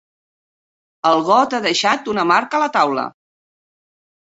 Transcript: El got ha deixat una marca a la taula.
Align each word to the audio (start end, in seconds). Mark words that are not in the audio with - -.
El 1.11 1.21
got 1.29 1.55
ha 1.57 1.61
deixat 1.67 2.13
una 2.17 2.27
marca 2.33 2.61
a 2.61 2.67
la 2.67 2.75
taula. 2.83 3.09